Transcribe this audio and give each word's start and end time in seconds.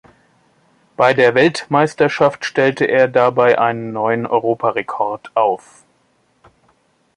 Bei 0.97 1.13
der 1.13 1.35
Weltmeisterschaft 1.35 2.43
stellte 2.43 2.85
er 2.85 3.07
dabei 3.07 3.59
einen 3.59 3.93
neuen 3.93 4.25
Europarekord 4.25 5.29
auf. 5.35 5.83